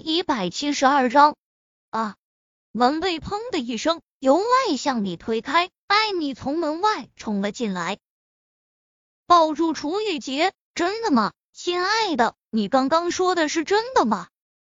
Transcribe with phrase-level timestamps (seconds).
[0.00, 1.36] 一百七十二章
[1.90, 2.16] 啊！
[2.72, 7.98] 门被砰的一声由外向里推开，艾米从门外冲了进来，
[9.26, 10.52] 抱住楚雨洁。
[10.74, 12.34] 真的吗，亲爱的？
[12.50, 14.28] 你刚刚说的是真的吗？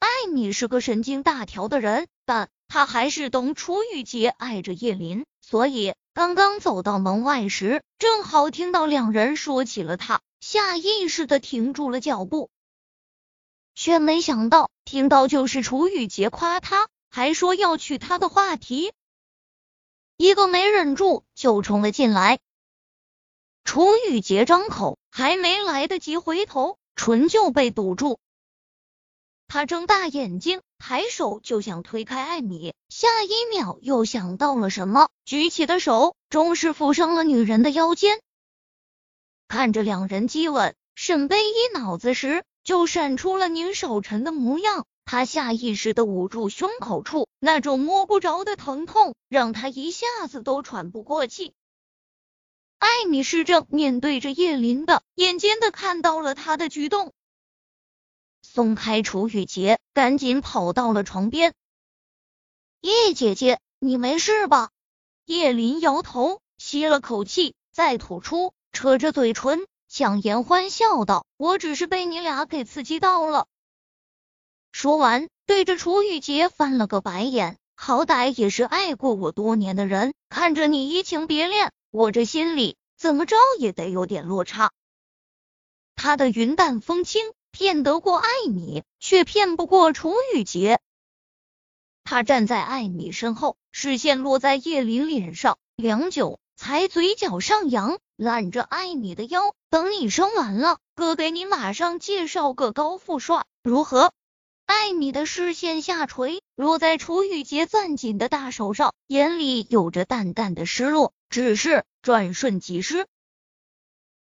[0.00, 12.50] 艾米是个神经大条的人，但她还是懂楚雨洁爱着叶林，所以刚刚走到门外时，正好听到两人说起了他，下意识的停住了脚步。
[13.76, 18.92] 却没想到听到就是楚雨洁夸他，还说要娶他的话题，
[20.16, 22.38] 一个没忍住就冲了进来。
[23.64, 28.20] 楚雨洁张口，还没来得及回头，唇就被堵住。
[29.48, 38.20] 他睁大眼睛，抬手就想推开艾米，下一秒又想到了什么，举起的手终是附上了女人的腰间。
[39.48, 42.44] 看着两人激吻，沈贝依脑子时。
[42.64, 51.52] 就闪出了宁少臣的模样，他下意识的捂住胸口处，那种摸不着的疼痛让他一下子都喘不过气。
[52.78, 57.12] 艾米是正面对着叶林的，眼尖的看到了他的举动，
[58.42, 61.54] 松开楚雨洁，赶紧跑到了床边。
[62.80, 64.70] 叶姐姐，你没事吧？
[65.26, 69.66] 叶林摇头，吸了口气，再吐出，扯着嘴唇。
[69.94, 73.46] 蒋颜欢笑道：“我只是被你俩给刺激到了。”
[74.72, 77.58] 说完，对着楚雨洁翻了个白眼。
[77.76, 84.72] 好歹也是爱过我多年的人，看着你移情别恋，我这心里怎么着也得有点落差。
[85.94, 90.80] 他的云淡风轻骗得过艾米，却骗不过楚雨洁。
[92.02, 96.40] 他站在艾米身后，视线落在叶琳脸上，良久。
[96.66, 104.14] 还嘴角上扬，揽着艾米的腰，等你生完了，哥给你马上介绍个高富帅，如何？
[104.64, 113.06] 艾米的视线下垂，落在楚雨洁攥紧的大手上，眼里有着淡淡的失落，只是转瞬即逝。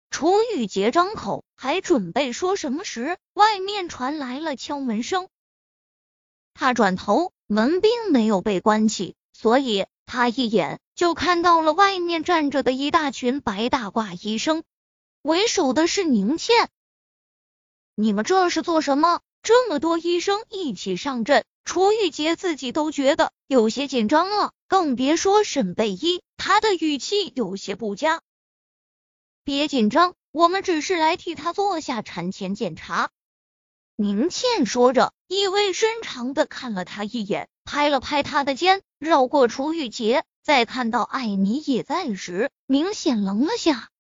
[0.09, 5.27] 楚雨洁张口还准备说什么时，外面传来了敲门声。
[6.55, 10.79] 他转头，门并没有被关起，所以他一眼。
[10.99, 14.65] 就看到了外面站着的一大群白大褂医生，
[15.23, 16.69] 为首的是宁倩。
[17.95, 19.21] 你们这是做什么？
[19.41, 26.21] 这么多医生一起上阵，楚玉洁自己都觉得有些紧张了，更别说沈贝依。
[26.37, 28.21] 他的语气有些不佳。
[29.45, 33.11] 别紧张，我们只是来替他做下产前检查。
[33.95, 40.25] 宁倩说着，意味深长的看了他一眼，拍了拍他的肩，绕过楚玉洁。
[40.49, 43.91] 在看到艾米也在时，明显愣了下。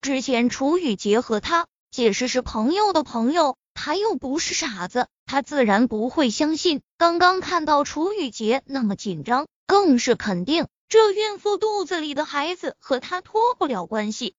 [0.00, 6.80] 之前楚雨洁和他解释是朋友的朋友，他又不是傻子，他自然不会相信。
[6.96, 14.34] 刚刚看到楚雨洁那么紧张，更是肯定这孕妇肚子里的孩子和他脱不了关系。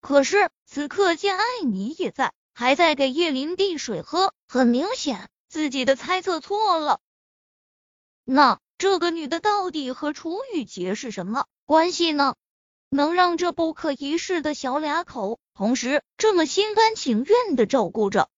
[0.00, 6.98] 可是此刻见艾米也在，还在给叶林递水喝，很明显自己的猜测错了。
[8.24, 8.58] 那。
[8.80, 12.34] 这个女的到底和楚雨洁是什么关系呢？
[12.88, 18.30] 能让这不可一世的小俩口同时这么心甘情愿的照顾着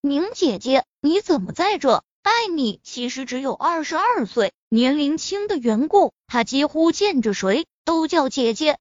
[0.00, 0.86] 宁姐姐？
[1.00, 2.04] 你怎么在这？
[2.22, 8.78] 艾米其实只有二十二岁，年龄轻的缘故，她几乎见着谁都叫姐姐。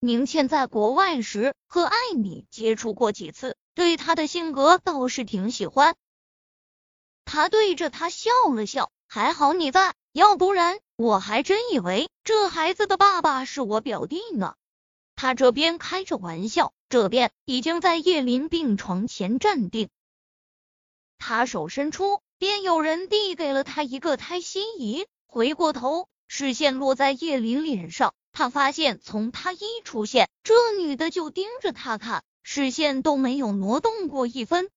[0.00, 5.96] 宁倩在国外时和艾米接触过几次，对她的性格倒是挺喜欢。
[7.24, 8.90] 他对着她笑了笑。
[9.14, 14.56] 还好你在，要不然我还真以为这孩子的爸爸是我表弟呢。
[15.14, 19.88] 他这边开着玩笑，这边已经在叶林病床前站定。
[21.16, 25.06] 他手伸出，便有人递给了他一个胎心仪。
[25.28, 34.70] 回过头，视线落在叶林脸上，他发现从他一出现，这女的就盯着他看，视线都没有挪动过一分，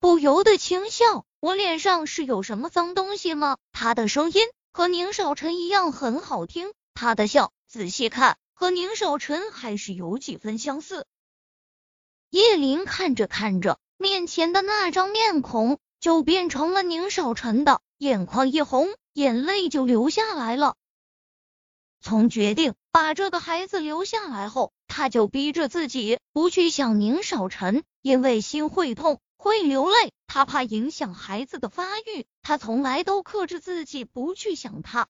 [0.00, 1.24] 不由得轻笑。
[1.46, 3.56] 我脸上是有什么脏东西吗？
[3.70, 11.06] 他的声音和宁少臣一样很好听，他的笑仔细看和宁少臣还是有几分相似。
[12.30, 20.74] 叶琳看着看着，面前的那张面孔就变成了宁少臣的，眼眶一红，眼泪就流下来了。
[22.00, 29.20] 从决定把这个孩子留下来后，他就逼着自己不去想宁少臣，因为心会痛。
[29.46, 35.06] 会流泪，他怕影响孩子的发育，他从来都克制自己不去想他。